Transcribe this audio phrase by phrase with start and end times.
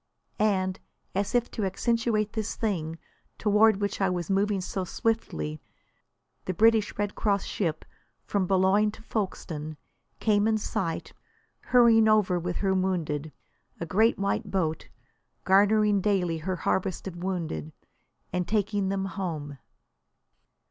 [0.39, 0.79] And
[1.13, 2.97] as if to accentuate this thing
[3.37, 5.61] toward which I was moving so swiftly,
[6.45, 7.85] the British Red Cross ship,
[8.23, 9.77] from Boulogne to Folkstone,
[10.19, 11.13] came in sight,
[11.65, 13.31] hurrying over with her wounded,
[13.79, 14.89] a great white boat,
[15.43, 17.71] garnering daily her harvest of wounded
[18.33, 19.59] and taking them "home."